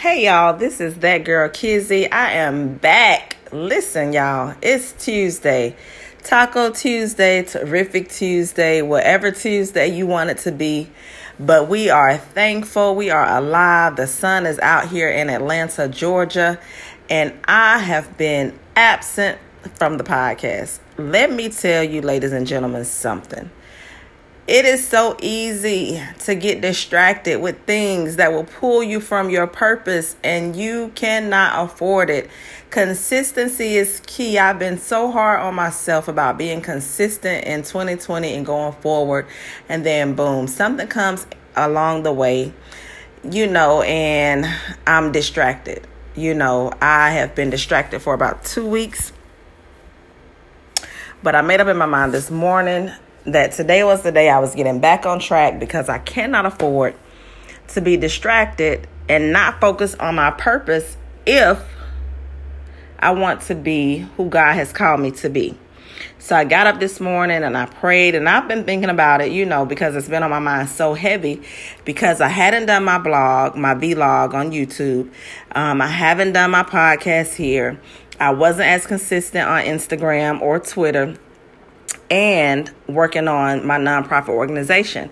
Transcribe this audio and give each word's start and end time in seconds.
Hey 0.00 0.24
y'all, 0.24 0.56
this 0.56 0.80
is 0.80 0.94
that 1.00 1.24
girl 1.24 1.50
Kizzy. 1.50 2.10
I 2.10 2.32
am 2.32 2.76
back. 2.76 3.36
Listen, 3.52 4.14
y'all, 4.14 4.54
it's 4.62 4.92
Tuesday. 4.92 5.76
Taco 6.22 6.70
Tuesday, 6.70 7.42
terrific 7.42 8.08
Tuesday, 8.08 8.80
whatever 8.80 9.30
Tuesday 9.30 9.88
you 9.88 10.06
want 10.06 10.30
it 10.30 10.38
to 10.38 10.52
be. 10.52 10.88
But 11.38 11.68
we 11.68 11.90
are 11.90 12.16
thankful. 12.16 12.94
We 12.94 13.10
are 13.10 13.28
alive. 13.28 13.96
The 13.96 14.06
sun 14.06 14.46
is 14.46 14.58
out 14.60 14.88
here 14.88 15.10
in 15.10 15.28
Atlanta, 15.28 15.86
Georgia. 15.86 16.58
And 17.10 17.34
I 17.44 17.76
have 17.80 18.16
been 18.16 18.58
absent 18.76 19.38
from 19.74 19.98
the 19.98 20.04
podcast. 20.04 20.78
Let 20.96 21.30
me 21.30 21.50
tell 21.50 21.84
you, 21.84 22.00
ladies 22.00 22.32
and 22.32 22.46
gentlemen, 22.46 22.86
something. 22.86 23.50
It 24.50 24.64
is 24.64 24.84
so 24.84 25.16
easy 25.22 26.02
to 26.24 26.34
get 26.34 26.60
distracted 26.60 27.40
with 27.40 27.56
things 27.66 28.16
that 28.16 28.32
will 28.32 28.42
pull 28.42 28.82
you 28.82 28.98
from 29.00 29.30
your 29.30 29.46
purpose, 29.46 30.16
and 30.24 30.56
you 30.56 30.90
cannot 30.96 31.70
afford 31.70 32.10
it. 32.10 32.28
Consistency 32.70 33.76
is 33.76 34.02
key. 34.08 34.40
I've 34.40 34.58
been 34.58 34.76
so 34.76 35.12
hard 35.12 35.38
on 35.38 35.54
myself 35.54 36.08
about 36.08 36.36
being 36.36 36.62
consistent 36.62 37.44
in 37.44 37.62
2020 37.62 38.34
and 38.34 38.44
going 38.44 38.72
forward, 38.72 39.28
and 39.68 39.86
then 39.86 40.16
boom, 40.16 40.48
something 40.48 40.88
comes 40.88 41.28
along 41.54 42.02
the 42.02 42.12
way, 42.12 42.52
you 43.22 43.46
know, 43.46 43.82
and 43.82 44.52
I'm 44.84 45.12
distracted. 45.12 45.86
You 46.16 46.34
know, 46.34 46.72
I 46.82 47.12
have 47.12 47.36
been 47.36 47.50
distracted 47.50 48.00
for 48.00 48.14
about 48.14 48.44
two 48.44 48.66
weeks. 48.66 49.12
But 51.22 51.36
I 51.36 51.40
made 51.42 51.60
up 51.60 51.68
in 51.68 51.76
my 51.76 51.86
mind 51.86 52.12
this 52.12 52.32
morning 52.32 52.90
that 53.24 53.52
today 53.52 53.84
was 53.84 54.02
the 54.02 54.12
day 54.12 54.30
I 54.30 54.38
was 54.38 54.54
getting 54.54 54.80
back 54.80 55.06
on 55.06 55.20
track 55.20 55.58
because 55.60 55.88
I 55.88 55.98
cannot 55.98 56.46
afford 56.46 56.94
to 57.68 57.80
be 57.80 57.96
distracted 57.96 58.88
and 59.08 59.32
not 59.32 59.60
focus 59.60 59.94
on 59.96 60.14
my 60.14 60.30
purpose 60.30 60.96
if 61.26 61.62
I 62.98 63.10
want 63.12 63.42
to 63.42 63.54
be 63.54 63.98
who 64.16 64.28
God 64.28 64.54
has 64.54 64.72
called 64.72 65.00
me 65.00 65.10
to 65.12 65.30
be. 65.30 65.56
So 66.18 66.34
I 66.36 66.44
got 66.44 66.66
up 66.66 66.80
this 66.80 67.00
morning 67.00 67.42
and 67.42 67.56
I 67.56 67.66
prayed 67.66 68.14
and 68.14 68.28
I've 68.28 68.48
been 68.48 68.64
thinking 68.64 68.88
about 68.88 69.20
it, 69.20 69.32
you 69.32 69.44
know, 69.44 69.66
because 69.66 69.94
it's 69.96 70.08
been 70.08 70.22
on 70.22 70.30
my 70.30 70.38
mind 70.38 70.68
so 70.68 70.94
heavy 70.94 71.42
because 71.84 72.20
I 72.20 72.28
hadn't 72.28 72.66
done 72.66 72.84
my 72.84 72.98
blog, 72.98 73.56
my 73.56 73.74
vlog 73.74 74.32
on 74.32 74.50
YouTube. 74.50 75.10
Um, 75.52 75.80
I 75.80 75.88
haven't 75.88 76.32
done 76.32 76.50
my 76.50 76.62
podcast 76.62 77.34
here. 77.34 77.80
I 78.18 78.30
wasn't 78.30 78.68
as 78.68 78.86
consistent 78.86 79.48
on 79.48 79.64
Instagram 79.64 80.40
or 80.40 80.58
Twitter 80.58 81.16
and 82.10 82.70
working 82.88 83.28
on 83.28 83.66
my 83.66 83.78
nonprofit 83.78 84.30
organization. 84.30 85.10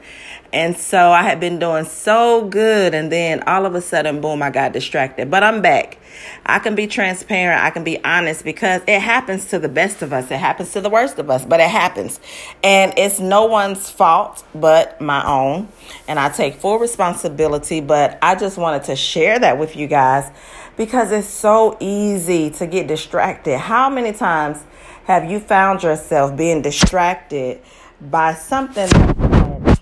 And 0.53 0.77
so 0.77 1.13
I 1.13 1.23
had 1.23 1.41
been 1.41 1.59
doing 1.59 1.85
so 1.85 2.49
good, 2.49 2.95
and 2.95 3.13
then 3.13 3.43
all 3.43 3.67
of 3.67 3.75
a 3.75 3.83
sudden, 3.83 4.21
boom, 4.21 4.43
I 4.43 4.51
got 4.51 4.73
distracted. 4.73 5.31
But 5.31 5.43
I'm 5.43 5.61
back. 5.61 5.99
I 6.47 6.59
can 6.59 6.75
be 6.75 6.87
transparent, 6.87 7.63
I 7.63 7.71
can 7.71 7.85
be 7.85 8.03
honest 8.05 8.45
because 8.45 8.83
it 8.87 9.01
happens 9.01 9.47
to 9.47 9.59
the 9.59 9.69
best 9.69 10.03
of 10.03 10.13
us, 10.13 10.31
it 10.31 10.39
happens 10.39 10.73
to 10.73 10.81
the 10.81 10.91
worst 10.91 11.19
of 11.19 11.31
us, 11.31 11.45
but 11.45 11.61
it 11.61 11.71
happens. 11.71 12.21
And 12.63 12.93
it's 12.97 13.21
no 13.21 13.45
one's 13.45 13.91
fault 13.91 14.45
but 14.55 15.01
my 15.01 15.25
own. 15.27 15.69
And 16.09 16.19
I 16.19 16.29
take 16.31 16.55
full 16.57 16.79
responsibility, 16.79 17.81
but 17.81 18.19
I 18.23 18.35
just 18.35 18.59
wanted 18.59 18.85
to 18.85 18.97
share 18.97 19.39
that 19.39 19.59
with 19.59 19.77
you 19.77 19.87
guys 19.87 20.31
because 20.77 21.13
it's 21.13 21.29
so 21.29 21.77
easy 21.81 22.51
to 22.51 22.67
get 22.67 22.87
distracted. 22.87 23.59
How 23.59 23.91
many 23.91 24.13
times 24.13 24.65
have 25.09 25.31
you 25.31 25.41
found 25.41 25.83
yourself 25.83 26.37
being 26.37 26.61
distracted 26.61 27.63
by 27.99 28.35
something 28.35 28.87
that 28.91 29.81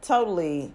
totally 0.00 0.70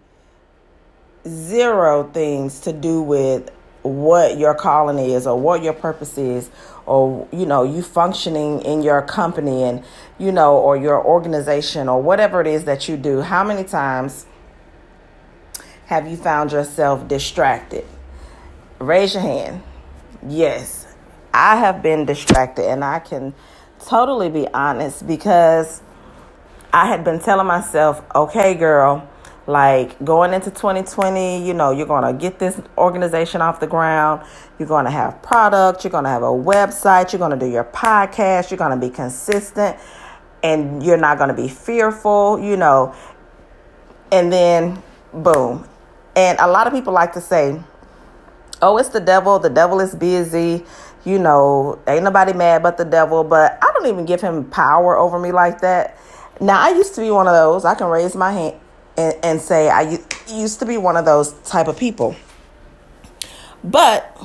zero 1.25 2.03
things 2.11 2.59
to 2.59 2.73
do 2.73 3.01
with 3.01 3.49
what 3.83 4.37
your 4.37 4.53
calling 4.53 4.99
is 4.99 5.25
or 5.25 5.39
what 5.39 5.63
your 5.63 5.71
purpose 5.71 6.17
is 6.17 6.49
or 6.85 7.25
you 7.31 7.45
know 7.45 7.63
you 7.63 7.81
functioning 7.81 8.61
in 8.63 8.83
your 8.83 9.01
company 9.01 9.63
and 9.63 9.81
you 10.17 10.29
know 10.29 10.57
or 10.57 10.75
your 10.75 11.01
organization 11.01 11.87
or 11.87 12.01
whatever 12.01 12.41
it 12.41 12.47
is 12.47 12.65
that 12.65 12.89
you 12.89 12.97
do? 12.97 13.21
How 13.21 13.45
many 13.45 13.63
times 13.63 14.25
have 15.85 16.05
you 16.05 16.17
found 16.17 16.51
yourself 16.51 17.07
distracted? 17.07 17.85
Raise 18.77 19.13
your 19.13 19.23
hand. 19.23 19.63
Yes. 20.27 20.81
I 21.33 21.55
have 21.55 21.81
been 21.81 22.05
distracted 22.05 22.65
and 22.65 22.83
i 22.83 22.99
can 22.99 23.33
totally 23.87 24.29
be 24.29 24.47
honest 24.53 25.05
because 25.07 25.81
I 26.73 26.87
had 26.87 27.03
been 27.03 27.19
telling 27.19 27.47
myself, 27.47 28.03
okay, 28.13 28.55
girl, 28.55 29.07
like 29.47 30.03
going 30.03 30.33
into 30.33 30.49
2020, 30.49 31.45
you 31.45 31.53
know, 31.53 31.71
you're 31.71 31.85
going 31.85 32.03
to 32.03 32.19
get 32.19 32.39
this 32.39 32.59
organization 32.77 33.41
off 33.41 33.59
the 33.59 33.67
ground. 33.67 34.25
You're 34.57 34.67
going 34.67 34.85
to 34.85 34.91
have 34.91 35.21
products. 35.21 35.83
You're 35.83 35.91
going 35.91 36.05
to 36.05 36.09
have 36.09 36.23
a 36.23 36.25
website. 36.25 37.11
You're 37.13 37.19
going 37.19 37.37
to 37.37 37.45
do 37.45 37.51
your 37.51 37.63
podcast. 37.63 38.49
You're 38.49 38.57
going 38.57 38.77
to 38.77 38.87
be 38.87 38.93
consistent 38.93 39.77
and 40.41 40.83
you're 40.83 40.97
not 40.97 41.17
going 41.17 41.29
to 41.29 41.35
be 41.35 41.47
fearful, 41.47 42.39
you 42.39 42.57
know. 42.57 42.95
And 44.11 44.31
then, 44.31 44.81
boom. 45.13 45.67
And 46.15 46.39
a 46.39 46.47
lot 46.47 46.65
of 46.65 46.73
people 46.73 46.93
like 46.93 47.13
to 47.13 47.21
say, 47.21 47.61
oh, 48.61 48.77
it's 48.77 48.89
the 48.89 48.99
devil. 48.99 49.37
The 49.37 49.49
devil 49.49 49.79
is 49.79 49.93
busy 49.93 50.65
you 51.05 51.19
know, 51.19 51.79
ain't 51.87 52.03
nobody 52.03 52.33
mad 52.33 52.63
but 52.63 52.77
the 52.77 52.85
devil, 52.85 53.23
but 53.23 53.57
I 53.61 53.71
don't 53.73 53.85
even 53.85 54.05
give 54.05 54.21
him 54.21 54.45
power 54.45 54.97
over 54.97 55.19
me 55.19 55.31
like 55.31 55.61
that. 55.61 55.97
Now, 56.41 56.59
I 56.59 56.69
used 56.69 56.95
to 56.95 57.01
be 57.01 57.11
one 57.11 57.27
of 57.27 57.33
those. 57.33 57.63
I 57.63 57.75
can 57.75 57.87
raise 57.87 58.15
my 58.15 58.31
hand 58.31 58.55
and, 58.97 59.15
and 59.23 59.41
say 59.41 59.69
I 59.69 59.99
used 60.27 60.59
to 60.59 60.65
be 60.65 60.77
one 60.77 60.97
of 60.97 61.05
those 61.05 61.33
type 61.43 61.67
of 61.67 61.77
people. 61.77 62.15
But 63.63 64.17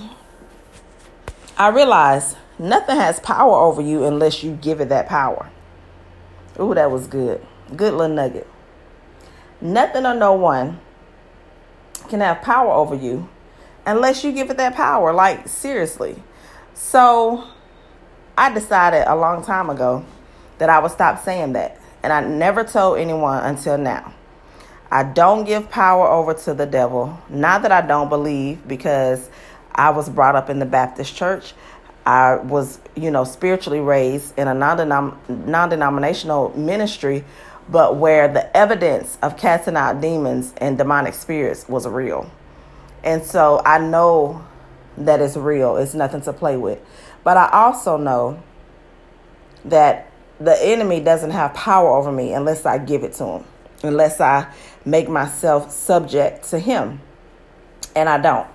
I 1.57 1.69
realize 1.69 2.37
nothing 2.59 2.97
has 2.97 3.21
power 3.21 3.55
over 3.55 3.83
you 3.83 4.05
unless 4.05 4.43
you 4.43 4.53
give 4.53 4.81
it 4.81 4.89
that 4.89 5.07
power. 5.07 5.51
Ooh, 6.59 6.75
that 6.75 6.91
was 6.91 7.07
good. 7.07 7.47
Good 7.77 7.95
little 7.95 8.15
nugget. 8.15 8.49
Nothing 9.61 10.07
or 10.07 10.15
no 10.15 10.33
one 10.33 10.81
can 12.09 12.21
have 12.21 12.43
power 12.43 12.73
over 12.73 12.95
you 12.95 13.29
unless 13.87 14.25
you 14.25 14.33
give 14.33 14.51
it 14.51 14.57
that 14.57 14.75
power. 14.75 15.13
Like, 15.13 15.49
seriously. 15.49 16.23
So 16.75 17.45
I 18.37 18.53
decided 18.53 19.05
a 19.07 19.17
long 19.17 19.45
time 19.45 19.71
ago 19.71 20.05
that 20.59 20.69
I 20.71 20.79
would 20.79 20.93
stop 20.93 21.23
saying 21.25 21.55
that. 21.55 21.81
And 22.03 22.13
I 22.13 22.21
never 22.23 22.65
told 22.65 22.99
anyone 22.99 23.45
until 23.45 23.77
now. 23.77 24.15
I 24.91 25.05
don't 25.05 25.45
give 25.45 25.71
power 25.71 26.09
over 26.09 26.35
to 26.35 26.55
the 26.55 26.67
devil. 26.67 27.19
Not 27.29 27.63
that 27.63 27.71
I 27.71 27.81
don't 27.87 28.09
believe, 28.09 28.67
because 28.67 29.31
I 29.75 29.91
was 29.91 30.09
brought 30.09 30.35
up 30.35 30.51
in 30.51 30.59
the 30.59 30.67
Baptist 30.67 31.15
church. 31.15 31.55
I 32.05 32.37
was, 32.37 32.81
you 32.97 33.11
know, 33.11 33.25
spiritually 33.25 33.81
raised 33.81 34.37
in 34.39 34.49
a 34.49 34.55
non 34.55 35.69
denominational 35.69 36.57
ministry, 36.59 37.25
but 37.69 37.97
where 37.97 38.27
the 38.27 38.55
evidence 38.57 39.17
of 39.23 39.37
casting 39.37 39.77
out 39.77 40.01
demons 40.01 40.55
and 40.57 40.77
demonic 40.77 41.15
spirits 41.15 41.69
was 41.69 41.87
real. 41.87 42.29
And 43.05 43.23
so 43.23 43.63
I 43.65 43.79
know 43.79 44.45
that 44.99 45.21
is 45.21 45.37
real. 45.37 45.77
It's 45.77 45.95
nothing 45.95 46.21
to 46.23 46.33
play 46.33 46.57
with. 46.57 46.81
But 47.25 47.37
I 47.37 47.49
also 47.51 47.97
know 47.97 48.43
that 49.65 50.11
the 50.41 50.57
enemy 50.63 51.01
doesn't 51.01 51.31
have 51.31 51.53
power 51.55 51.89
over 51.91 52.11
me 52.11 52.33
unless 52.33 52.65
I 52.65 52.79
give 52.79 53.05
it 53.05 53.13
to 53.15 53.25
him, 53.25 53.45
unless 53.83 54.21
I 54.21 54.53
make 54.85 55.09
myself 55.09 55.71
subject 55.71 56.49
to 56.51 56.59
him. 56.59 57.01
And 57.95 58.09
I 58.09 58.19
don't. 58.19 58.47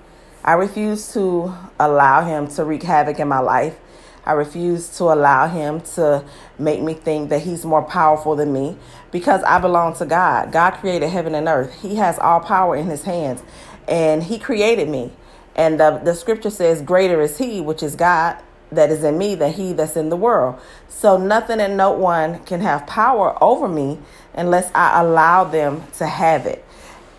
I 0.43 0.53
refuse 0.53 1.13
to 1.13 1.53
allow 1.79 2.23
him 2.23 2.47
to 2.49 2.63
wreak 2.63 2.83
havoc 2.83 3.19
in 3.19 3.27
my 3.27 3.39
life. 3.39 3.77
I 4.25 4.31
refuse 4.33 4.89
to 4.97 5.05
allow 5.05 5.47
him 5.47 5.81
to 5.81 6.23
make 6.57 6.81
me 6.81 6.95
think 6.95 7.29
that 7.29 7.41
he's 7.41 7.63
more 7.63 7.83
powerful 7.83 8.35
than 8.35 8.51
me 8.51 8.77
because 9.11 9.43
I 9.43 9.59
belong 9.59 9.95
to 9.97 10.05
God. 10.05 10.51
God 10.51 10.71
created 10.71 11.09
heaven 11.09 11.35
and 11.35 11.47
earth. 11.47 11.81
He 11.81 11.95
has 11.95 12.17
all 12.17 12.39
power 12.39 12.75
in 12.75 12.87
his 12.87 13.03
hands 13.03 13.43
and 13.87 14.23
he 14.23 14.39
created 14.39 14.89
me. 14.89 15.11
And 15.55 15.79
the, 15.79 16.01
the 16.03 16.13
scripture 16.13 16.49
says, 16.49 16.81
Greater 16.81 17.21
is 17.21 17.37
he, 17.37 17.61
which 17.61 17.81
is 17.81 17.95
God, 17.95 18.37
that 18.71 18.89
is 18.89 19.03
in 19.03 19.17
me 19.17 19.35
than 19.35 19.53
he 19.53 19.73
that's 19.73 19.95
in 19.95 20.09
the 20.09 20.17
world. 20.17 20.59
So 20.89 21.17
nothing 21.17 21.59
and 21.59 21.77
no 21.77 21.91
one 21.91 22.43
can 22.43 22.61
have 22.61 22.85
power 22.87 23.41
over 23.41 23.67
me 23.67 23.99
unless 24.33 24.71
I 24.75 25.01
allow 25.01 25.45
them 25.45 25.83
to 25.97 26.07
have 26.07 26.45
it. 26.45 26.63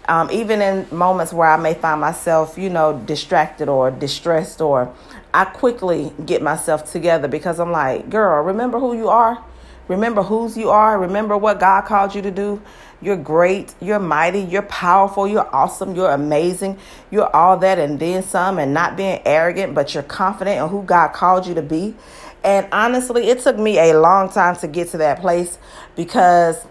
Um, 0.08 0.30
even 0.30 0.62
in 0.62 0.86
moments 0.92 1.32
where 1.32 1.48
I 1.48 1.56
may 1.56 1.74
find 1.74 2.00
myself, 2.00 2.56
you 2.56 2.70
know, 2.70 3.02
distracted 3.06 3.68
or 3.68 3.90
distressed, 3.90 4.60
or 4.60 4.94
I 5.34 5.46
quickly 5.46 6.12
get 6.24 6.42
myself 6.42 6.90
together 6.90 7.26
because 7.26 7.58
I'm 7.58 7.72
like, 7.72 8.08
girl, 8.08 8.42
remember 8.44 8.78
who 8.78 8.96
you 8.96 9.08
are? 9.08 9.42
Remember 9.88 10.22
whose 10.22 10.56
you 10.56 10.70
are. 10.70 10.98
Remember 10.98 11.36
what 11.36 11.60
God 11.60 11.82
called 11.82 12.14
you 12.14 12.22
to 12.22 12.30
do. 12.30 12.60
You're 13.00 13.16
great. 13.16 13.74
You're 13.80 13.98
mighty. 13.98 14.40
You're 14.40 14.62
powerful. 14.62 15.28
You're 15.28 15.48
awesome. 15.54 15.94
You're 15.94 16.10
amazing. 16.10 16.78
You're 17.10 17.34
all 17.34 17.56
that 17.58 17.78
and 17.78 18.00
then 18.00 18.22
some, 18.22 18.58
and 18.58 18.72
not 18.72 18.96
being 18.96 19.20
arrogant, 19.24 19.74
but 19.74 19.94
you're 19.94 20.02
confident 20.02 20.62
in 20.62 20.68
who 20.68 20.82
God 20.82 21.08
called 21.08 21.46
you 21.46 21.54
to 21.54 21.62
be. 21.62 21.94
And 22.42 22.68
honestly, 22.72 23.28
it 23.28 23.40
took 23.40 23.58
me 23.58 23.78
a 23.78 23.98
long 23.98 24.30
time 24.30 24.56
to 24.56 24.68
get 24.68 24.88
to 24.90 24.98
that 24.98 25.20
place 25.20 25.58
because, 25.94 26.64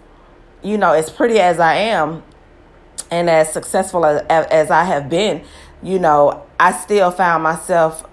you 0.62 0.78
know, 0.78 0.92
as 0.92 1.10
pretty 1.10 1.38
as 1.38 1.60
I 1.60 1.74
am 1.74 2.22
and 3.10 3.30
as 3.30 3.52
successful 3.52 4.04
as, 4.04 4.22
as 4.28 4.70
I 4.70 4.84
have 4.84 5.08
been, 5.08 5.44
you 5.82 5.98
know, 5.98 6.46
I 6.58 6.72
still 6.72 7.10
found 7.10 7.42
myself, 7.42 8.08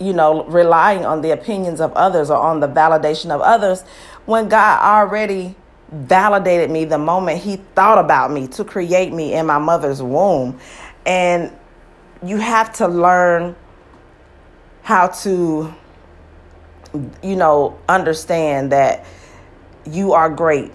you 0.00 0.12
know, 0.12 0.44
relying 0.44 1.06
on 1.06 1.22
the 1.22 1.30
opinions 1.30 1.80
of 1.80 1.92
others 1.92 2.28
or 2.28 2.38
on 2.38 2.60
the 2.60 2.68
validation 2.68 3.30
of 3.30 3.40
others 3.40 3.84
when 4.26 4.48
God 4.48 4.82
already 4.82 5.54
validated 5.90 6.70
me 6.70 6.84
the 6.84 6.98
moment 6.98 7.40
He 7.40 7.56
thought 7.74 7.98
about 7.98 8.30
me 8.30 8.48
to 8.48 8.64
create 8.64 9.12
me 9.12 9.34
in 9.34 9.46
my 9.46 9.58
mother's 9.58 10.02
womb. 10.02 10.58
And 11.04 11.56
you 12.24 12.36
have 12.38 12.72
to 12.74 12.88
learn 12.88 13.54
how 14.82 15.08
to, 15.08 15.72
you 17.22 17.36
know, 17.36 17.78
understand 17.88 18.72
that 18.72 19.04
you 19.84 20.12
are 20.12 20.28
great, 20.28 20.72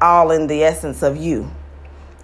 all 0.00 0.30
in 0.30 0.46
the 0.46 0.64
essence 0.64 1.02
of 1.02 1.16
you 1.16 1.50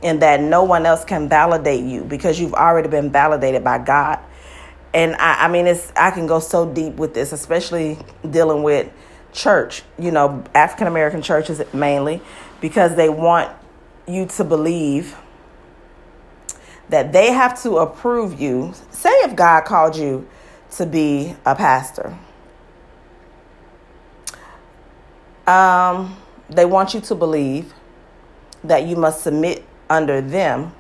and 0.03 0.21
that 0.21 0.41
no 0.41 0.63
one 0.63 0.85
else 0.85 1.05
can 1.05 1.29
validate 1.29 1.83
you 1.83 2.05
because 2.05 2.39
you've 2.39 2.55
already 2.55 2.89
been 2.89 3.11
validated 3.11 3.65
by 3.65 3.79
God. 3.79 4.19
And 4.93 5.17
I, 5.17 5.47
I 5.47 5.49
mean, 5.49 5.67
it's 5.67 5.93
I 5.97 6.11
can 6.11 6.27
go 6.27 6.39
so 6.41 6.71
deep 6.71 6.95
with 6.95 7.15
this, 7.15 7.33
especially 7.33 7.99
dealing 8.31 8.63
with 8.63 8.93
church, 9.35 9.83
you 9.99 10.11
know, 10.11 10.43
African 10.55 10.87
American 10.87 11.21
churches 11.21 11.61
mainly, 11.75 12.23
because 12.61 12.97
they 12.97 13.11
want 13.11 13.51
you 14.09 14.25
to 14.27 14.45
believe 14.45 15.17
that 16.89 17.13
they 17.13 17.33
have 17.33 17.61
to 17.63 17.79
approve 17.79 18.41
you. 18.41 18.73
Say 18.91 19.11
if 19.11 19.37
God 19.37 19.65
called 19.65 19.97
you 19.97 20.27
to 20.73 20.87
be 20.87 21.37
a 21.45 21.55
pastor. 21.55 22.17
Um, 25.47 26.17
they 26.49 26.65
want 26.65 26.95
you 26.95 27.01
to 27.03 27.15
believe 27.15 27.75
that 28.63 28.87
you 28.87 28.97
must 28.97 29.23
submit 29.23 29.65
under 29.91 30.21
them. 30.21 30.73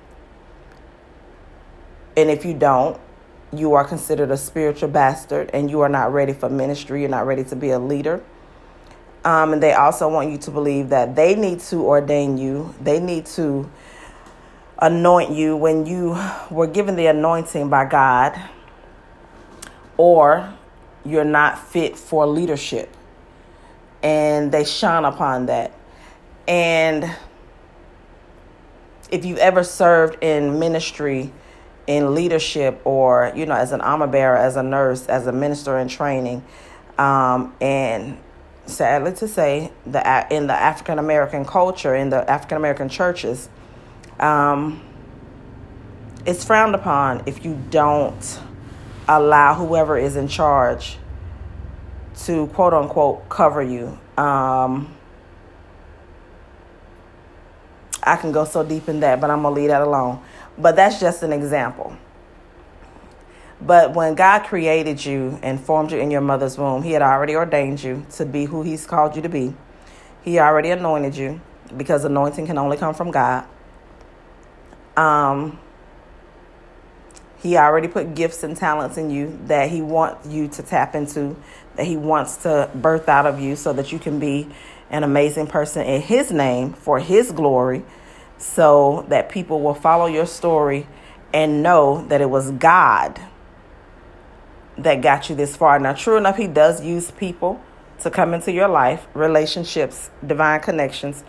And 2.16 2.30
if 2.30 2.44
you 2.44 2.54
don't, 2.54 2.98
you 3.52 3.74
are 3.74 3.84
considered 3.84 4.30
a 4.30 4.36
spiritual 4.36 4.88
bastard 4.88 5.50
and 5.52 5.70
you 5.70 5.80
are 5.80 5.88
not 5.88 6.12
ready 6.12 6.32
for 6.32 6.48
ministry. 6.48 7.00
You're 7.00 7.10
not 7.10 7.26
ready 7.26 7.44
to 7.44 7.56
be 7.56 7.70
a 7.70 7.78
leader. 7.78 8.22
Um, 9.24 9.54
and 9.54 9.62
they 9.62 9.72
also 9.72 10.08
want 10.08 10.30
you 10.30 10.38
to 10.38 10.50
believe 10.50 10.90
that 10.90 11.16
they 11.16 11.34
need 11.34 11.60
to 11.60 11.76
ordain 11.76 12.36
you, 12.36 12.74
they 12.80 13.00
need 13.00 13.26
to 13.26 13.70
anoint 14.78 15.30
you 15.30 15.56
when 15.56 15.86
you 15.86 16.18
were 16.50 16.66
given 16.66 16.96
the 16.96 17.06
anointing 17.06 17.70
by 17.70 17.86
God, 17.86 18.38
or 19.96 20.52
you're 21.04 21.24
not 21.24 21.58
fit 21.58 21.96
for 21.96 22.26
leadership. 22.26 22.94
And 24.02 24.52
they 24.52 24.64
shine 24.64 25.04
upon 25.04 25.46
that. 25.46 25.72
And 26.46 27.10
if 29.10 29.24
you've 29.24 29.38
ever 29.38 29.64
served 29.64 30.22
in 30.22 30.58
ministry, 30.58 31.32
in 31.86 32.14
leadership, 32.14 32.80
or 32.84 33.32
you 33.34 33.46
know, 33.46 33.54
as 33.54 33.72
an 33.72 33.80
armor 33.80 34.06
bearer, 34.06 34.36
as 34.36 34.56
a 34.56 34.62
nurse, 34.62 35.06
as 35.06 35.26
a 35.26 35.32
minister 35.32 35.78
in 35.78 35.88
training, 35.88 36.44
um, 36.98 37.54
and 37.60 38.18
sadly 38.66 39.12
to 39.14 39.28
say, 39.28 39.72
the 39.86 40.26
in 40.30 40.46
the 40.46 40.54
African 40.54 40.98
American 40.98 41.44
culture, 41.44 41.94
in 41.94 42.10
the 42.10 42.28
African 42.30 42.56
American 42.56 42.88
churches, 42.88 43.48
um, 44.18 44.82
it's 46.26 46.44
frowned 46.44 46.74
upon 46.74 47.22
if 47.26 47.44
you 47.44 47.60
don't 47.70 48.40
allow 49.08 49.54
whoever 49.54 49.98
is 49.98 50.16
in 50.16 50.28
charge 50.28 50.98
to 52.24 52.46
quote 52.48 52.72
unquote 52.72 53.28
cover 53.28 53.62
you. 53.62 53.98
Um, 54.16 54.94
I 58.02 58.16
can 58.16 58.32
go 58.32 58.44
so 58.44 58.62
deep 58.62 58.88
in 58.88 59.00
that, 59.00 59.20
but 59.20 59.30
I'm 59.30 59.42
to 59.54 59.60
leave 59.60 59.68
that 59.68 59.82
alone. 59.82 60.22
But 60.58 60.76
that's 60.76 61.00
just 61.00 61.22
an 61.22 61.32
example. 61.32 61.93
But 63.66 63.94
when 63.94 64.14
God 64.14 64.40
created 64.40 65.04
you 65.04 65.38
and 65.42 65.58
formed 65.58 65.90
you 65.90 65.98
in 65.98 66.10
your 66.10 66.20
mother's 66.20 66.58
womb, 66.58 66.82
He 66.82 66.92
had 66.92 67.02
already 67.02 67.34
ordained 67.34 67.82
you 67.82 68.06
to 68.12 68.26
be 68.26 68.44
who 68.44 68.62
He's 68.62 68.86
called 68.86 69.16
you 69.16 69.22
to 69.22 69.28
be. 69.28 69.54
He 70.22 70.38
already 70.38 70.70
anointed 70.70 71.16
you 71.16 71.40
because 71.76 72.04
anointing 72.04 72.46
can 72.46 72.58
only 72.58 72.76
come 72.76 72.94
from 72.94 73.10
God. 73.10 73.46
Um, 74.96 75.58
he 77.44 77.58
already 77.58 77.88
put 77.88 78.14
gifts 78.14 78.42
and 78.42 78.56
talents 78.56 78.96
in 78.96 79.10
you 79.10 79.38
that 79.48 79.68
He 79.68 79.82
wants 79.82 80.26
you 80.26 80.48
to 80.48 80.62
tap 80.62 80.94
into, 80.94 81.36
that 81.76 81.86
He 81.86 81.94
wants 81.94 82.38
to 82.38 82.70
birth 82.74 83.06
out 83.06 83.26
of 83.26 83.38
you 83.38 83.54
so 83.54 83.74
that 83.74 83.92
you 83.92 83.98
can 83.98 84.18
be 84.18 84.48
an 84.88 85.04
amazing 85.04 85.46
person 85.46 85.86
in 85.86 86.00
His 86.00 86.32
name 86.32 86.72
for 86.72 86.98
His 87.00 87.32
glory 87.32 87.84
so 88.38 89.04
that 89.08 89.28
people 89.28 89.60
will 89.60 89.74
follow 89.74 90.06
your 90.06 90.24
story 90.24 90.86
and 91.34 91.62
know 91.62 92.06
that 92.08 92.22
it 92.22 92.30
was 92.30 92.50
God 92.52 93.20
that 94.78 95.02
got 95.02 95.28
you 95.28 95.36
this 95.36 95.56
far. 95.56 95.78
Now, 95.78 95.92
true 95.92 96.16
enough, 96.16 96.36
He 96.36 96.46
does 96.46 96.82
use 96.82 97.10
people 97.10 97.60
to 98.00 98.10
come 98.10 98.34
into 98.34 98.52
your 98.52 98.68
life, 98.68 99.06
relationships, 99.14 100.10
divine 100.26 100.60
connections. 100.60 101.24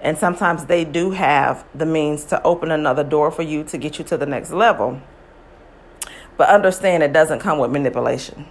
And 0.00 0.16
sometimes 0.16 0.66
they 0.66 0.84
do 0.84 1.10
have 1.12 1.64
the 1.74 1.86
means 1.86 2.24
to 2.26 2.42
open 2.42 2.70
another 2.70 3.04
door 3.04 3.30
for 3.30 3.42
you 3.42 3.64
to 3.64 3.78
get 3.78 3.98
you 3.98 4.04
to 4.06 4.16
the 4.16 4.26
next 4.26 4.52
level. 4.52 5.00
But 6.36 6.48
understand 6.48 7.02
it 7.02 7.12
doesn't 7.12 7.40
come 7.40 7.58
with 7.58 7.70
manipulation 7.70 8.46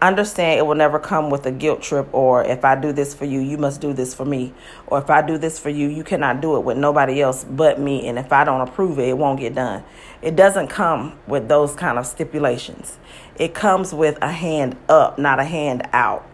understand 0.00 0.58
it 0.58 0.66
will 0.66 0.76
never 0.76 0.98
come 0.98 1.30
with 1.30 1.44
a 1.46 1.50
guilt 1.50 1.82
trip 1.82 2.08
or 2.12 2.44
if 2.44 2.64
I 2.64 2.76
do 2.76 2.92
this 2.92 3.14
for 3.14 3.24
you, 3.24 3.40
you 3.40 3.58
must 3.58 3.80
do 3.80 3.92
this 3.92 4.14
for 4.14 4.24
me. 4.24 4.54
Or 4.86 4.98
if 4.98 5.10
I 5.10 5.22
do 5.22 5.38
this 5.38 5.58
for 5.58 5.70
you, 5.70 5.88
you 5.88 6.04
cannot 6.04 6.40
do 6.40 6.56
it 6.56 6.60
with 6.60 6.76
nobody 6.76 7.20
else 7.20 7.44
but 7.44 7.80
me. 7.80 8.06
And 8.06 8.18
if 8.18 8.32
I 8.32 8.44
don't 8.44 8.60
approve 8.60 8.98
it, 8.98 9.08
it 9.08 9.18
won't 9.18 9.40
get 9.40 9.54
done. 9.54 9.82
It 10.22 10.36
doesn't 10.36 10.68
come 10.68 11.18
with 11.26 11.48
those 11.48 11.74
kind 11.74 11.98
of 11.98 12.06
stipulations. 12.06 12.98
It 13.36 13.54
comes 13.54 13.92
with 13.92 14.18
a 14.22 14.30
hand 14.30 14.76
up, 14.88 15.18
not 15.18 15.40
a 15.40 15.44
hand 15.44 15.88
out. 15.92 16.28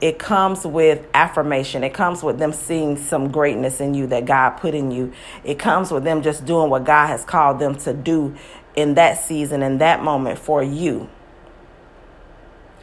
It 0.00 0.20
comes 0.20 0.64
with 0.64 1.04
affirmation. 1.12 1.82
It 1.82 1.92
comes 1.92 2.22
with 2.22 2.38
them 2.38 2.52
seeing 2.52 2.96
some 2.96 3.32
greatness 3.32 3.80
in 3.80 3.94
you 3.94 4.06
that 4.08 4.26
God 4.26 4.50
put 4.50 4.74
in 4.74 4.92
you. 4.92 5.12
It 5.42 5.58
comes 5.58 5.90
with 5.90 6.04
them 6.04 6.22
just 6.22 6.44
doing 6.44 6.70
what 6.70 6.84
God 6.84 7.08
has 7.08 7.24
called 7.24 7.58
them 7.58 7.74
to 7.78 7.92
do 7.92 8.36
in 8.76 8.94
that 8.94 9.20
season, 9.20 9.64
in 9.64 9.78
that 9.78 10.04
moment 10.04 10.38
for 10.38 10.62
you 10.62 11.08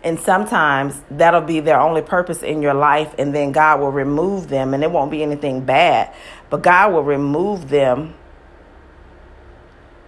and 0.06 0.20
sometimes 0.20 1.02
that'll 1.10 1.42
be 1.42 1.60
their 1.60 1.80
only 1.80 2.04
purpose 2.04 2.44
in 2.44 2.62
your 2.62 2.76
life, 2.76 3.14
and 3.18 3.34
then 3.34 3.52
God 3.52 3.80
will 3.80 3.92
remove 3.92 4.48
them, 4.48 4.76
and 4.76 4.84
it 4.84 4.92
won't 4.92 5.10
be 5.10 5.24
anything 5.24 5.66
bad, 5.66 6.14
but 6.52 6.62
God 6.62 6.94
will 6.94 7.04
remove 7.04 7.70
them 7.70 8.14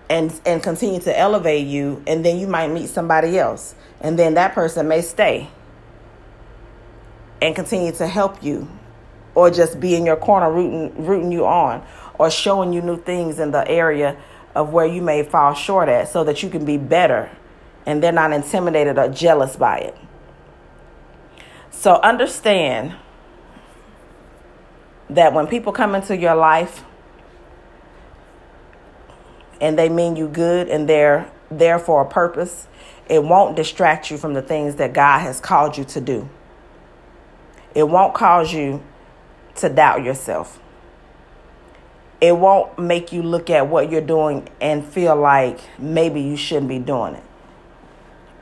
and 0.09 0.39
and 0.45 0.61
continue 0.63 1.01
to 1.01 1.19
elevate 1.19 1.67
you, 1.67 2.03
and 2.05 2.23
then 2.23 2.37
you 2.37 2.47
might 2.47 2.69
meet 2.69 2.87
somebody 2.89 3.39
else, 3.39 3.73
and 3.99 4.17
then 4.17 4.35
that 4.35 4.53
person 4.53 4.87
may 4.87 5.01
stay 5.01 5.49
and 7.41 7.55
continue 7.55 7.91
to 7.91 8.07
help 8.07 8.43
you, 8.43 8.69
or 9.33 9.49
just 9.49 9.79
be 9.79 9.95
in 9.95 10.05
your 10.05 10.15
corner 10.15 10.51
rooting 10.51 11.05
rooting 11.05 11.31
you 11.31 11.45
on, 11.45 11.83
or 12.19 12.29
showing 12.29 12.71
you 12.71 12.81
new 12.81 13.01
things 13.01 13.39
in 13.39 13.49
the 13.49 13.67
area 13.67 14.15
of 14.53 14.71
where 14.71 14.85
you 14.85 15.01
may 15.01 15.23
fall 15.23 15.55
short 15.55 15.89
at, 15.89 16.07
so 16.07 16.23
that 16.23 16.43
you 16.43 16.49
can 16.49 16.65
be 16.65 16.77
better 16.77 17.29
and 17.87 18.03
they're 18.03 18.11
not 18.11 18.33
intimidated 18.33 18.99
or 18.99 19.07
jealous 19.07 19.55
by 19.55 19.77
it. 19.77 19.97
So 21.71 21.95
understand 22.01 22.95
that 25.09 25.33
when 25.33 25.47
people 25.47 25.71
come 25.71 25.95
into 25.95 26.15
your 26.15 26.35
life 26.35 26.83
and 29.61 29.79
they 29.79 29.87
mean 29.87 30.17
you 30.17 30.27
good 30.27 30.67
and 30.67 30.87
they're 30.87 31.31
there 31.49 31.79
for 31.79 32.01
a 32.01 32.05
purpose, 32.05 32.67
it 33.09 33.23
won't 33.23 33.55
distract 33.55 34.11
you 34.11 34.17
from 34.17 34.33
the 34.33 34.41
things 34.41 34.75
that 34.75 34.91
God 34.91 35.19
has 35.19 35.39
called 35.39 35.77
you 35.77 35.85
to 35.85 36.01
do. 36.01 36.29
It 37.73 37.87
won't 37.87 38.13
cause 38.13 38.51
you 38.51 38.83
to 39.55 39.69
doubt 39.69 40.03
yourself. 40.03 40.59
It 42.19 42.35
won't 42.35 42.77
make 42.77 43.13
you 43.13 43.23
look 43.23 43.49
at 43.49 43.67
what 43.67 43.89
you're 43.89 44.01
doing 44.01 44.49
and 44.59 44.83
feel 44.83 45.15
like 45.15 45.61
maybe 45.79 46.19
you 46.19 46.35
shouldn't 46.35 46.67
be 46.67 46.79
doing 46.79 47.15
it 47.15 47.23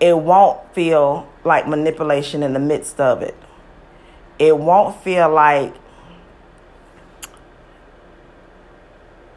it 0.06 0.20
won't 0.20 0.72
feel 0.76 1.28
like 1.44 1.68
manipulation 1.68 2.44
in 2.44 2.54
the 2.54 2.60
midst 2.60 3.00
of 3.00 3.24
it. 3.24 3.36
It 4.38 4.56
won't 4.56 5.02
feel 5.02 5.34
like 5.34 5.74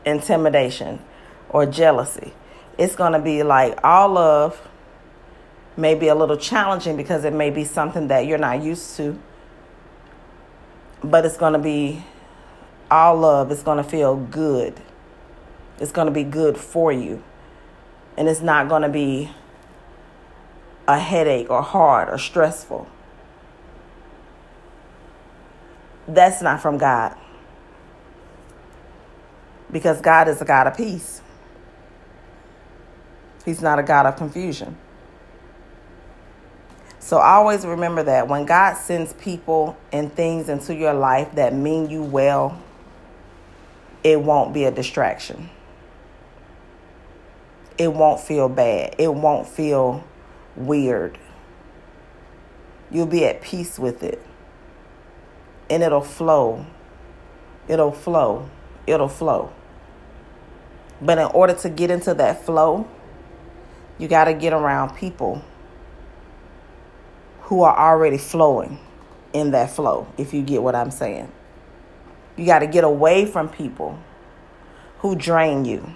intimidation 0.05 1.01
or 1.49 1.65
jealousy. 1.65 2.35
It's 2.77 2.95
going 2.95 3.15
to 3.15 3.19
be 3.19 3.43
like 3.43 3.83
all 3.83 4.11
love, 4.11 4.69
maybe 5.75 6.09
a 6.09 6.15
little 6.15 6.37
challenging 6.37 6.99
because 6.99 7.25
it 7.25 7.33
may 7.33 7.49
be 7.49 7.65
something 7.65 8.09
that 8.09 8.27
you're 8.27 8.37
not 8.37 8.63
used 8.63 8.95
to, 8.99 9.19
but 11.03 11.25
it's 11.25 11.39
going 11.39 11.55
to 11.55 11.59
be 11.59 12.05
all 12.91 13.17
love. 13.17 13.51
It's 13.51 13.63
going 13.63 13.83
to 13.83 13.89
feel 13.89 14.17
good. 14.17 14.79
It's 15.81 15.93
going 15.93 16.09
to 16.09 16.13
be 16.13 16.25
good 16.25 16.59
for 16.59 16.93
you. 16.93 17.23
And 18.19 18.29
it's 18.29 18.43
not 18.43 18.69
going 18.69 18.83
to 18.83 18.91
be 18.91 19.31
a 20.89 20.99
headache 20.99 21.51
or 21.51 21.63
hard 21.63 22.09
or 22.09 22.17
stressful. 22.17 22.89
That's 26.09 26.41
not 26.41 26.63
from 26.63 26.79
God. 26.79 27.15
Because 29.71 30.01
God 30.01 30.29
is 30.29 30.41
a 30.41 30.47
God 30.47 30.67
of 30.67 30.77
peace. 30.77 31.21
He's 33.45 33.61
not 33.61 33.79
a 33.79 33.83
God 33.83 34.07
of 34.07 34.17
confusion. 34.17 34.79
So 37.01 37.19
always 37.19 37.67
remember 37.67 38.03
that 38.05 38.27
when 38.27 38.47
God 38.47 38.75
sends 38.75 39.13
people 39.13 39.77
and 39.93 40.13
things 40.13 40.49
into 40.49 40.75
your 40.75 40.95
life 40.95 41.35
that 41.35 41.55
mean 41.55 41.91
you 41.91 42.03
well, 42.03 42.61
it 44.03 44.21
won't 44.21 44.55
be 44.55 44.65
a 44.65 44.71
distraction. 44.71 45.51
It 47.77 47.93
won't 47.93 48.21
feel 48.21 48.49
bad. 48.49 48.97
It 48.99 49.13
won't 49.13 49.47
feel 49.47 50.03
weird. 50.59 51.19
You'll 52.91 53.07
be 53.07 53.25
at 53.25 53.41
peace 53.41 53.79
with 53.79 54.03
it. 54.03 54.25
And 55.71 55.83
it'll 55.83 56.01
flow. 56.01 56.67
It'll 57.69 57.93
flow. 57.93 58.49
It'll 58.87 59.09
flow. 59.09 59.53
But 61.01 61.19
in 61.19 61.27
order 61.27 61.55
to 61.55 61.69
get 61.69 61.91
into 61.91 62.15
that 62.15 62.45
flow, 62.45 62.89
you 63.99 64.09
got 64.09 64.25
to 64.25 64.35
get 64.35 64.53
around 64.53 64.97
people 64.97 65.43
who 67.43 67.63
are 67.63 67.77
already 67.77 68.19
flowing 68.19 68.79
in 69.33 69.51
that 69.53 69.71
flow, 69.71 70.07
if 70.17 70.33
you 70.33 70.43
get 70.43 70.63
what 70.63 70.75
I'm 70.75 70.91
saying. 70.91 71.31
You 72.37 72.47
got 72.47 72.61
to 72.61 72.67
get 72.67 72.85
away 72.85 73.27
from 73.27 73.49
people 73.49 73.99
who 74.99 75.15
drain 75.15 75.65
you. 75.65 75.95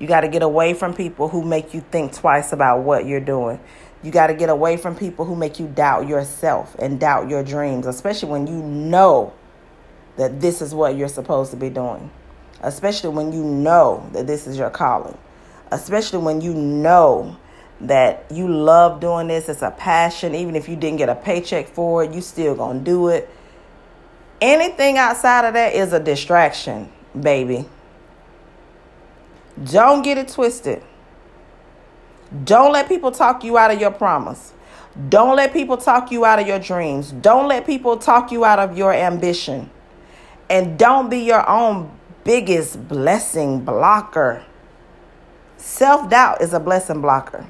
You 0.00 0.06
got 0.06 0.22
to 0.22 0.28
get 0.28 0.42
away 0.42 0.72
from 0.74 0.94
people 0.94 1.28
who 1.28 1.44
make 1.44 1.74
you 1.74 1.82
think 1.82 2.14
twice 2.14 2.52
about 2.52 2.80
what 2.80 3.06
you're 3.06 3.20
doing. 3.20 3.60
You 4.02 4.10
got 4.10 4.28
to 4.28 4.34
get 4.34 4.48
away 4.48 4.78
from 4.78 4.96
people 4.96 5.26
who 5.26 5.36
make 5.36 5.60
you 5.60 5.68
doubt 5.68 6.08
yourself 6.08 6.74
and 6.78 6.98
doubt 6.98 7.28
your 7.28 7.44
dreams, 7.44 7.86
especially 7.86 8.30
when 8.30 8.46
you 8.46 8.62
know 8.62 9.34
that 10.16 10.40
this 10.40 10.62
is 10.62 10.74
what 10.74 10.96
you're 10.96 11.08
supposed 11.08 11.50
to 11.50 11.56
be 11.58 11.68
doing. 11.68 12.10
Especially 12.62 13.10
when 13.10 13.32
you 13.32 13.44
know 13.44 14.08
that 14.14 14.26
this 14.26 14.46
is 14.46 14.56
your 14.56 14.70
calling. 14.70 15.16
Especially 15.70 16.18
when 16.18 16.40
you 16.40 16.54
know 16.54 17.36
that 17.82 18.24
you 18.30 18.48
love 18.48 19.00
doing 19.00 19.28
this, 19.28 19.50
it's 19.50 19.62
a 19.62 19.70
passion. 19.70 20.34
Even 20.34 20.56
if 20.56 20.66
you 20.66 20.76
didn't 20.76 20.96
get 20.96 21.10
a 21.10 21.14
paycheck 21.14 21.68
for 21.68 22.04
it, 22.04 22.12
you 22.12 22.22
still 22.22 22.56
to 22.56 22.78
do 22.78 23.08
it. 23.08 23.28
Anything 24.40 24.96
outside 24.96 25.44
of 25.44 25.52
that 25.54 25.74
is 25.74 25.92
a 25.92 26.00
distraction, 26.00 26.90
baby. 27.18 27.66
Don't 29.64 30.02
get 30.02 30.18
it 30.18 30.28
twisted. 30.28 30.82
Don't 32.44 32.72
let 32.72 32.88
people 32.88 33.10
talk 33.10 33.44
you 33.44 33.58
out 33.58 33.70
of 33.70 33.80
your 33.80 33.90
promise. 33.90 34.52
Don't 35.08 35.36
let 35.36 35.52
people 35.52 35.76
talk 35.76 36.10
you 36.10 36.24
out 36.24 36.38
of 36.38 36.46
your 36.46 36.58
dreams. 36.58 37.12
Don't 37.12 37.48
let 37.48 37.66
people 37.66 37.96
talk 37.96 38.32
you 38.32 38.44
out 38.44 38.58
of 38.58 38.76
your 38.76 38.92
ambition. 38.92 39.70
And 40.48 40.78
don't 40.78 41.08
be 41.08 41.18
your 41.18 41.48
own 41.48 41.90
biggest 42.24 42.88
blessing 42.88 43.64
blocker. 43.64 44.44
Self 45.56 46.08
doubt 46.08 46.40
is 46.40 46.52
a 46.52 46.60
blessing 46.60 47.00
blocker. 47.00 47.46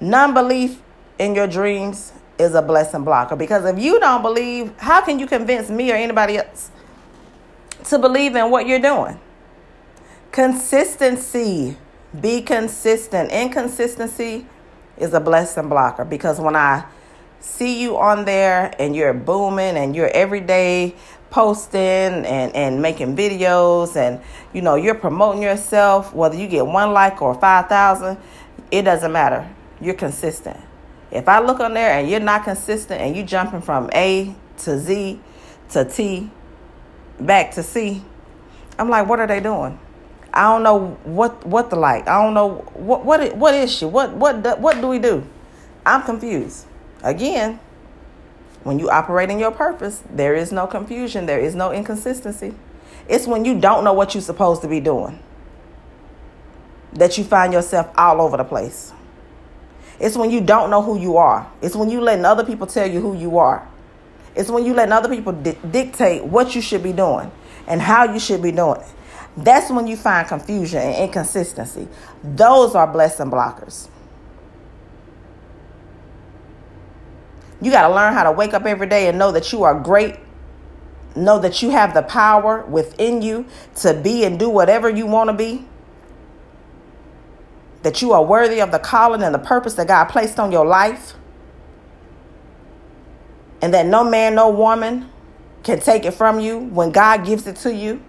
Non 0.00 0.34
belief 0.34 0.82
in 1.18 1.34
your 1.34 1.46
dreams 1.46 2.12
is 2.38 2.54
a 2.54 2.62
blessing 2.62 3.04
blocker 3.04 3.36
because 3.36 3.64
if 3.64 3.78
you 3.78 4.00
don't 4.00 4.22
believe, 4.22 4.72
how 4.78 5.00
can 5.00 5.18
you 5.18 5.26
convince 5.26 5.70
me 5.70 5.92
or 5.92 5.94
anybody 5.94 6.38
else 6.38 6.70
to 7.84 7.98
believe 7.98 8.34
in 8.34 8.50
what 8.50 8.66
you're 8.66 8.78
doing? 8.80 9.18
Consistency. 10.32 11.76
Be 12.18 12.40
consistent. 12.40 13.30
Inconsistency 13.30 14.46
is 14.96 15.12
a 15.12 15.20
blessing 15.20 15.68
blocker 15.68 16.06
because 16.06 16.40
when 16.40 16.56
I 16.56 16.86
see 17.40 17.82
you 17.82 17.98
on 17.98 18.24
there 18.24 18.74
and 18.78 18.96
you're 18.96 19.12
booming 19.12 19.76
and 19.76 19.94
you're 19.94 20.08
every 20.08 20.40
day 20.40 20.94
posting 21.28 21.74
and, 21.74 22.54
and 22.54 22.80
making 22.80 23.14
videos 23.14 23.96
and 23.96 24.20
you 24.52 24.62
know 24.62 24.74
you're 24.74 24.94
promoting 24.94 25.42
yourself 25.42 26.14
whether 26.14 26.36
you 26.36 26.46
get 26.46 26.66
one 26.66 26.92
like 26.92 27.20
or 27.22 27.34
5000 27.34 28.18
it 28.70 28.82
doesn't 28.82 29.10
matter 29.10 29.48
you're 29.80 29.94
consistent 29.94 30.60
if 31.10 31.26
i 31.30 31.40
look 31.40 31.58
on 31.58 31.72
there 31.72 31.98
and 31.98 32.10
you're 32.10 32.20
not 32.20 32.44
consistent 32.44 33.00
and 33.00 33.16
you're 33.16 33.24
jumping 33.24 33.62
from 33.62 33.88
a 33.94 34.34
to 34.58 34.78
z 34.78 35.18
to 35.70 35.86
t 35.86 36.30
back 37.18 37.50
to 37.50 37.62
c 37.62 38.04
i'm 38.78 38.90
like 38.90 39.08
what 39.08 39.18
are 39.18 39.26
they 39.26 39.40
doing 39.40 39.78
I 40.34 40.44
don't 40.44 40.62
know 40.62 40.98
what 41.04 41.44
what 41.46 41.70
the 41.70 41.76
like. 41.76 42.08
I 42.08 42.22
don't 42.22 42.34
know 42.34 42.64
what 42.74 43.04
what 43.04 43.36
what 43.36 43.54
is 43.54 43.74
she? 43.74 43.84
What 43.84 44.12
what 44.14 44.60
what 44.60 44.80
do 44.80 44.88
we 44.88 44.98
do? 44.98 45.26
I'm 45.84 46.02
confused. 46.02 46.66
Again, 47.02 47.58
when 48.62 48.78
you 48.78 48.88
operate 48.90 49.30
in 49.30 49.38
your 49.38 49.50
purpose, 49.50 50.02
there 50.08 50.34
is 50.34 50.52
no 50.52 50.66
confusion, 50.66 51.26
there 51.26 51.40
is 51.40 51.54
no 51.54 51.72
inconsistency. 51.72 52.54
It's 53.08 53.26
when 53.26 53.44
you 53.44 53.58
don't 53.58 53.84
know 53.84 53.92
what 53.92 54.14
you're 54.14 54.22
supposed 54.22 54.62
to 54.62 54.68
be 54.68 54.80
doing 54.80 55.18
that 56.92 57.18
you 57.18 57.24
find 57.24 57.52
yourself 57.52 57.90
all 57.96 58.20
over 58.20 58.36
the 58.36 58.44
place. 58.44 58.92
It's 59.98 60.16
when 60.16 60.30
you 60.30 60.40
don't 60.40 60.70
know 60.70 60.82
who 60.82 60.98
you 60.98 61.16
are. 61.16 61.50
It's 61.60 61.74
when 61.74 61.90
you 61.90 62.00
letting 62.00 62.24
other 62.24 62.44
people 62.44 62.66
tell 62.66 62.88
you 62.88 63.00
who 63.00 63.16
you 63.16 63.38
are. 63.38 63.66
It's 64.34 64.50
when 64.50 64.64
you 64.64 64.74
letting 64.74 64.92
other 64.92 65.08
people 65.08 65.32
di- 65.32 65.58
dictate 65.70 66.24
what 66.24 66.54
you 66.54 66.60
should 66.60 66.82
be 66.82 66.92
doing 66.92 67.30
and 67.66 67.80
how 67.80 68.12
you 68.12 68.18
should 68.18 68.42
be 68.42 68.52
doing 68.52 68.80
it. 68.80 68.86
That's 69.36 69.70
when 69.70 69.86
you 69.86 69.96
find 69.96 70.28
confusion 70.28 70.80
and 70.80 71.04
inconsistency. 71.04 71.88
Those 72.22 72.74
are 72.74 72.86
blessing 72.86 73.30
blockers. 73.30 73.88
You 77.62 77.70
got 77.70 77.88
to 77.88 77.94
learn 77.94 78.12
how 78.12 78.24
to 78.24 78.32
wake 78.32 78.54
up 78.54 78.66
every 78.66 78.88
day 78.88 79.08
and 79.08 79.18
know 79.18 79.32
that 79.32 79.52
you 79.52 79.62
are 79.62 79.78
great. 79.78 80.16
Know 81.14 81.38
that 81.38 81.62
you 81.62 81.70
have 81.70 81.94
the 81.94 82.02
power 82.02 82.64
within 82.66 83.22
you 83.22 83.46
to 83.76 83.94
be 83.94 84.24
and 84.24 84.38
do 84.38 84.50
whatever 84.50 84.90
you 84.90 85.06
want 85.06 85.28
to 85.30 85.34
be. 85.34 85.66
That 87.82 88.02
you 88.02 88.12
are 88.12 88.24
worthy 88.24 88.60
of 88.60 88.72
the 88.72 88.78
calling 88.78 89.22
and 89.22 89.34
the 89.34 89.38
purpose 89.38 89.74
that 89.74 89.88
God 89.88 90.06
placed 90.06 90.40
on 90.40 90.52
your 90.52 90.66
life. 90.66 91.14
And 93.60 93.72
that 93.74 93.86
no 93.86 94.02
man, 94.02 94.34
no 94.34 94.50
woman 94.50 95.08
can 95.62 95.78
take 95.80 96.04
it 96.04 96.12
from 96.12 96.40
you 96.40 96.58
when 96.58 96.90
God 96.90 97.24
gives 97.24 97.46
it 97.46 97.56
to 97.56 97.72
you. 97.72 98.02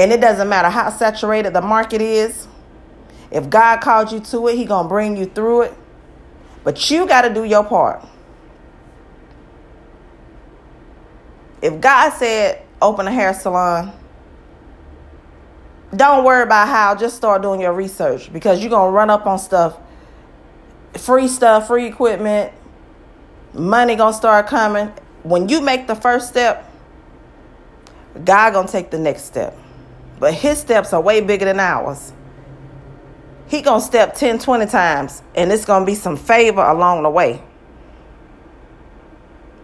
And 0.00 0.14
it 0.14 0.20
doesn't 0.22 0.48
matter 0.48 0.70
how 0.70 0.88
saturated 0.88 1.52
the 1.52 1.60
market 1.60 2.00
is. 2.00 2.48
If 3.30 3.50
God 3.50 3.82
called 3.82 4.10
you 4.10 4.20
to 4.20 4.48
it, 4.48 4.56
He 4.56 4.64
gonna 4.64 4.88
bring 4.88 5.14
you 5.14 5.26
through 5.26 5.62
it. 5.62 5.74
But 6.64 6.90
you 6.90 7.06
got 7.06 7.22
to 7.22 7.34
do 7.34 7.44
your 7.44 7.62
part. 7.64 8.02
If 11.60 11.78
God 11.82 12.14
said 12.14 12.62
open 12.80 13.08
a 13.08 13.12
hair 13.12 13.34
salon, 13.34 13.92
don't 15.94 16.24
worry 16.24 16.44
about 16.44 16.68
how. 16.68 16.94
Just 16.94 17.16
start 17.16 17.42
doing 17.42 17.60
your 17.60 17.74
research 17.74 18.32
because 18.32 18.62
you're 18.62 18.70
gonna 18.70 18.90
run 18.90 19.10
up 19.10 19.26
on 19.26 19.38
stuff, 19.38 19.76
free 20.96 21.28
stuff, 21.28 21.66
free 21.66 21.84
equipment. 21.84 22.54
Money 23.52 23.96
gonna 23.96 24.16
start 24.16 24.46
coming. 24.46 24.94
When 25.24 25.50
you 25.50 25.60
make 25.60 25.86
the 25.86 25.94
first 25.94 26.30
step, 26.30 26.72
God 28.24 28.54
gonna 28.54 28.66
take 28.66 28.90
the 28.90 28.98
next 28.98 29.24
step. 29.24 29.54
But 30.20 30.34
his 30.34 30.58
steps 30.58 30.92
are 30.92 31.00
way 31.00 31.20
bigger 31.22 31.46
than 31.46 31.58
ours. 31.58 32.12
He 33.48 33.62
going 33.62 33.80
to 33.80 33.86
step 33.86 34.14
10, 34.14 34.38
20 34.38 34.66
times, 34.66 35.22
and 35.34 35.50
it's 35.50 35.64
going 35.64 35.82
to 35.82 35.86
be 35.86 35.96
some 35.96 36.16
favor 36.16 36.60
along 36.60 37.02
the 37.02 37.10
way. 37.10 37.42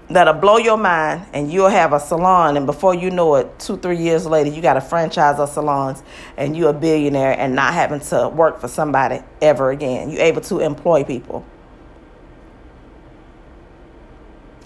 That'll 0.09 0.35
blow 0.35 0.57
your 0.57 0.77
mind, 0.77 1.27
and 1.33 1.53
you'll 1.53 1.69
have 1.69 1.93
a 1.93 2.01
salon, 2.01 2.57
and 2.57 2.65
before 2.65 2.95
you 2.95 3.11
know 3.11 3.35
it, 3.37 3.59
two, 3.59 3.77
three 3.77 3.99
years 3.99 4.25
later, 4.25 4.51
you 4.51 4.63
got 4.63 4.77
a 4.77 4.81
franchise 4.81 5.39
of 5.39 5.49
salons, 5.49 6.03
and 6.37 6.57
you're 6.57 6.71
a 6.71 6.73
billionaire 6.73 7.39
and 7.39 7.55
not 7.55 7.75
having 7.75 8.01
to 8.01 8.29
work 8.29 8.61
for 8.61 8.69
somebody 8.69 9.21
ever 9.43 9.71
again. 9.71 10.11
You're 10.11 10.23
able 10.23 10.41
to 10.43 10.61
employ 10.61 11.05
people. 11.05 11.45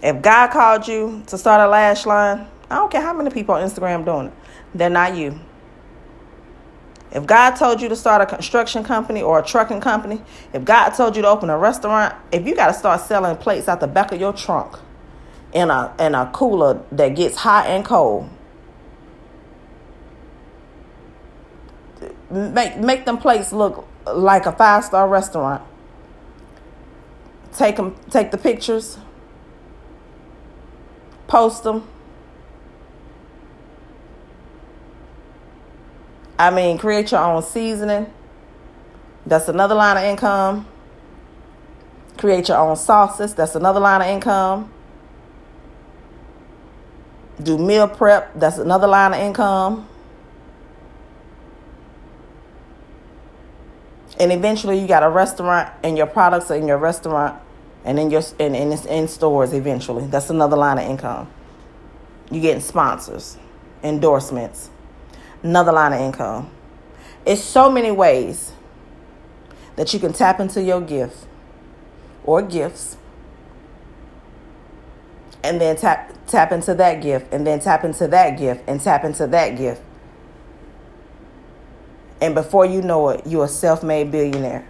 If 0.02 0.22
God 0.22 0.50
called 0.50 0.88
you 0.88 1.22
to 1.26 1.36
start 1.36 1.60
a 1.60 1.68
lash 1.68 2.06
line, 2.06 2.46
I 2.70 2.76
don't 2.76 2.90
care 2.90 3.02
how 3.02 3.12
many 3.12 3.30
people 3.30 3.54
on 3.54 3.68
Instagram 3.68 4.04
doing 4.04 4.28
it. 4.28 4.32
They're 4.74 4.88
not 4.88 5.16
you. 5.16 5.38
If 7.12 7.26
God 7.26 7.56
told 7.56 7.80
you 7.80 7.88
to 7.88 7.96
start 7.96 8.22
a 8.22 8.26
construction 8.26 8.84
company 8.84 9.20
or 9.20 9.40
a 9.40 9.44
trucking 9.44 9.80
company, 9.80 10.22
if 10.52 10.64
God 10.64 10.90
told 10.90 11.16
you 11.16 11.22
to 11.22 11.28
open 11.28 11.50
a 11.50 11.58
restaurant, 11.58 12.14
if 12.30 12.46
you 12.46 12.54
got 12.54 12.68
to 12.68 12.74
start 12.74 13.00
selling 13.00 13.36
plates 13.36 13.68
out 13.68 13.80
the 13.80 13.88
back 13.88 14.12
of 14.12 14.20
your 14.20 14.32
trunk 14.32 14.78
in 15.52 15.70
a 15.70 15.92
in 15.98 16.14
a 16.14 16.30
cooler 16.32 16.80
that 16.92 17.16
gets 17.16 17.38
hot 17.38 17.66
and 17.66 17.84
cold, 17.84 18.28
make 22.30 22.76
make 22.78 23.04
them 23.04 23.18
plates 23.18 23.52
look 23.52 23.88
like 24.06 24.46
a 24.46 24.52
five 24.52 24.84
star 24.84 25.08
restaurant. 25.08 25.62
Take 27.52 27.74
them, 27.76 27.96
take 28.10 28.30
the 28.30 28.38
pictures, 28.38 28.98
post 31.26 31.64
them 31.64 31.88
I 36.40 36.48
mean, 36.48 36.78
create 36.78 37.10
your 37.12 37.20
own 37.20 37.42
seasoning. 37.42 38.10
That's 39.26 39.48
another 39.48 39.74
line 39.74 39.98
of 39.98 40.04
income. 40.04 40.66
Create 42.16 42.48
your 42.48 42.56
own 42.56 42.76
sauces. 42.76 43.34
That's 43.34 43.54
another 43.54 43.78
line 43.78 44.00
of 44.00 44.06
income. 44.08 44.72
Do 47.42 47.58
meal 47.58 47.86
prep. 47.88 48.32
That's 48.34 48.56
another 48.56 48.86
line 48.86 49.12
of 49.12 49.20
income. 49.20 49.86
and 54.20 54.30
eventually 54.32 54.78
you 54.78 54.86
got 54.86 55.02
a 55.02 55.08
restaurant 55.08 55.72
and 55.82 55.96
your 55.96 56.06
products 56.06 56.50
are 56.50 56.56
in 56.56 56.68
your 56.68 56.76
restaurant 56.76 57.40
and 57.86 57.98
in 57.98 58.10
your 58.10 58.22
and, 58.38 58.54
and 58.54 58.70
it's 58.70 58.84
in 58.84 59.08
stores 59.08 59.54
eventually 59.54 60.06
that's 60.08 60.28
another 60.28 60.58
line 60.58 60.78
of 60.78 60.84
income 60.84 61.26
You're 62.30 62.42
getting 62.42 62.60
sponsors 62.60 63.38
endorsements 63.82 64.68
another 65.42 65.72
line 65.72 65.92
of 65.92 66.00
income 66.00 66.50
it's 67.26 67.42
so 67.42 67.70
many 67.70 67.90
ways 67.90 68.52
that 69.76 69.92
you 69.94 70.00
can 70.00 70.12
tap 70.12 70.40
into 70.40 70.62
your 70.62 70.80
gift 70.80 71.26
or 72.24 72.42
gifts 72.42 72.96
and 75.44 75.60
then 75.60 75.76
tap 75.76 76.12
tap 76.26 76.52
into 76.52 76.74
that 76.74 77.02
gift 77.02 77.32
and 77.32 77.46
then 77.46 77.60
tap 77.60 77.84
into 77.84 78.06
that 78.08 78.38
gift 78.38 78.62
and 78.68 78.80
tap 78.80 79.04
into 79.04 79.26
that 79.26 79.56
gift 79.56 79.82
and 82.20 82.34
before 82.34 82.66
you 82.66 82.82
know 82.82 83.10
it, 83.10 83.26
you're 83.26 83.46
a 83.46 83.48
self 83.48 83.82
made 83.82 84.10
billionaire 84.10 84.66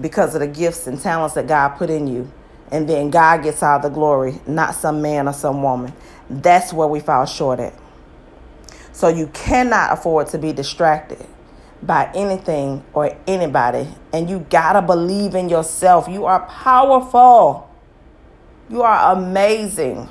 because 0.00 0.34
of 0.34 0.40
the 0.40 0.46
gifts 0.46 0.86
and 0.86 1.00
talents 1.00 1.34
that 1.34 1.48
God 1.48 1.70
put 1.70 1.90
in 1.90 2.06
you. 2.06 2.30
And 2.70 2.88
then 2.88 3.10
God 3.10 3.42
gets 3.42 3.62
all 3.62 3.80
the 3.80 3.90
glory, 3.90 4.40
not 4.46 4.74
some 4.74 5.02
man 5.02 5.28
or 5.28 5.32
some 5.32 5.62
woman. 5.62 5.92
That's 6.30 6.72
where 6.72 6.88
we 6.88 7.00
fall 7.00 7.26
short 7.26 7.60
at. 7.60 7.74
So 8.92 9.08
you 9.08 9.28
cannot 9.28 9.92
afford 9.92 10.28
to 10.28 10.38
be 10.38 10.52
distracted 10.52 11.26
by 11.82 12.10
anything 12.14 12.84
or 12.92 13.16
anybody. 13.26 13.88
And 14.12 14.30
you 14.30 14.40
got 14.50 14.74
to 14.74 14.82
believe 14.82 15.34
in 15.34 15.48
yourself. 15.48 16.08
You 16.08 16.26
are 16.26 16.46
powerful. 16.46 17.68
You 18.68 18.82
are 18.82 19.12
amazing. 19.16 20.08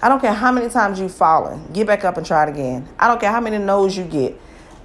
I 0.00 0.08
don't 0.08 0.20
care 0.20 0.32
how 0.32 0.52
many 0.52 0.68
times 0.68 1.00
you've 1.00 1.14
fallen. 1.14 1.72
Get 1.72 1.86
back 1.86 2.04
up 2.04 2.16
and 2.16 2.24
try 2.24 2.44
it 2.44 2.50
again. 2.50 2.88
I 2.98 3.08
don't 3.08 3.20
care 3.20 3.32
how 3.32 3.40
many 3.40 3.58
no's 3.58 3.96
you 3.96 4.04
get. 4.04 4.40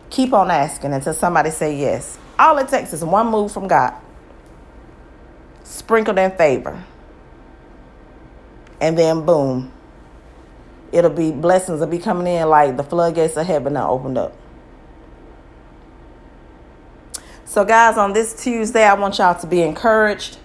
Keep 0.10 0.34
on 0.34 0.50
asking 0.50 0.93
until 0.93 1.13
somebody 1.13 1.51
say 1.51 1.75
yes. 1.77 2.17
All 2.38 2.58
it 2.58 2.67
takes 2.67 2.93
is 2.93 3.03
one 3.03 3.27
move 3.27 3.51
from 3.51 3.67
God. 3.67 3.93
Sprinkled 5.63 6.17
in 6.17 6.32
favor. 6.32 6.84
And 8.82 8.98
then 8.98 9.25
boom. 9.25 9.72
It'll 10.93 11.09
be 11.09 11.31
blessings 11.31 11.79
will 11.79 11.88
be 11.88 11.97
coming 11.97 12.27
in 12.27 12.47
like 12.47 12.77
the 12.77 12.83
floodgates 12.83 13.35
of 13.35 13.47
heaven 13.47 13.75
are 13.75 13.89
opened 13.89 14.15
up. 14.17 14.38
So, 17.45 17.65
guys, 17.65 17.97
on 17.97 18.13
this 18.13 18.43
Tuesday, 18.43 18.83
I 18.83 18.93
want 18.93 19.17
y'all 19.17 19.39
to 19.39 19.47
be 19.47 19.63
encouraged. 19.63 20.38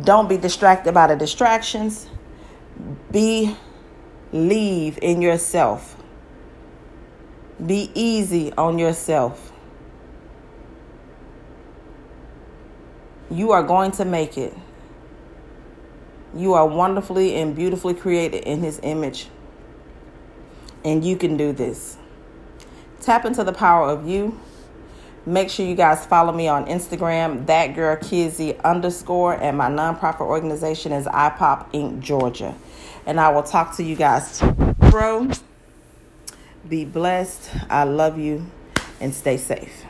Don't 0.00 0.28
be 0.28 0.36
distracted 0.36 0.94
by 0.94 1.08
the 1.08 1.16
distractions. 1.16 2.08
Believe 3.10 3.56
in 5.02 5.20
yourself. 5.20 5.96
Be 7.64 7.90
easy 7.94 8.52
on 8.52 8.78
yourself. 8.78 9.52
You 13.30 13.50
are 13.50 13.62
going 13.64 13.90
to 13.92 14.04
make 14.04 14.38
it. 14.38 14.56
You 16.36 16.54
are 16.54 16.66
wonderfully 16.66 17.34
and 17.34 17.54
beautifully 17.54 17.94
created 17.94 18.44
in 18.44 18.60
His 18.60 18.78
image. 18.84 19.28
And 20.84 21.04
you 21.04 21.16
can 21.16 21.36
do 21.36 21.52
this. 21.52 21.96
Tap 23.00 23.24
into 23.24 23.44
the 23.44 23.52
power 23.52 23.88
of 23.88 24.06
you. 24.08 24.38
Make 25.24 25.50
sure 25.50 25.64
you 25.64 25.76
guys 25.76 26.04
follow 26.04 26.32
me 26.32 26.48
on 26.48 26.66
Instagram, 26.66 27.46
that 27.46 27.76
girl 27.76 27.96
Kizzy 27.96 28.58
underscore, 28.58 29.34
and 29.34 29.56
my 29.56 29.68
nonprofit 29.68 30.22
organization 30.22 30.90
is 30.90 31.06
IPOP 31.06 31.72
Inc. 31.72 32.00
Georgia. 32.00 32.56
And 33.06 33.20
I 33.20 33.28
will 33.28 33.44
talk 33.44 33.76
to 33.76 33.84
you 33.84 33.94
guys 33.94 34.38
tomorrow. 34.38 35.30
Be 36.68 36.84
blessed. 36.84 37.50
I 37.70 37.84
love 37.84 38.18
you 38.18 38.46
and 39.00 39.14
stay 39.14 39.36
safe. 39.36 39.84